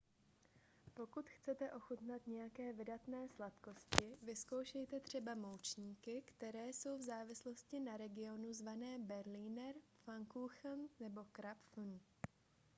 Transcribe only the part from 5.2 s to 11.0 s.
moučníky které jsou v závislosti na regionu zvané berliner pfannkuchen